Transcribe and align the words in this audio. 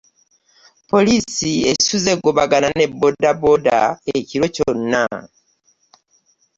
Poliisi 0.91 1.51
esuze 1.71 2.09
egobagana 2.15 2.69
ne 2.77 2.85
booda 2.99 3.31
booda 3.41 3.77
ekiro 4.17 4.45
kyonna. 4.55 5.03